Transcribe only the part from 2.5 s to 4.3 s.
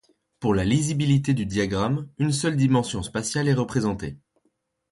dimension spatiale est représentée.